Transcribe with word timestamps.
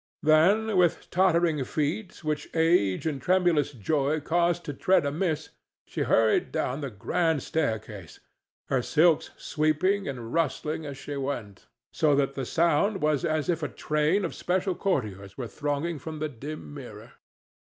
Then, 0.23 0.77
with 0.77 1.11
tottering 1.11 1.63
feet 1.63 2.23
which 2.23 2.49
age 2.55 3.05
and 3.05 3.21
tremulous 3.21 3.71
joy 3.71 4.19
caused 4.19 4.63
to 4.65 4.73
tread 4.73 5.05
amiss, 5.05 5.49
she 5.85 6.01
hurried 6.01 6.51
down 6.51 6.81
the 6.81 6.89
grand 6.89 7.43
staircase, 7.43 8.19
her 8.69 8.81
silks 8.81 9.29
sweeping 9.37 10.07
and 10.07 10.33
rustling 10.33 10.87
as 10.87 10.97
she 10.97 11.17
went; 11.17 11.67
so 11.93 12.15
that 12.15 12.33
the 12.33 12.45
sound 12.47 12.99
was 13.03 13.23
as 13.23 13.47
if 13.47 13.61
a 13.61 13.67
train 13.67 14.25
of 14.25 14.33
special 14.33 14.73
courtiers 14.73 15.37
were 15.37 15.47
thronging 15.47 15.99
from 15.99 16.17
the 16.17 16.29
dim 16.29 16.73
mirror. 16.73 17.13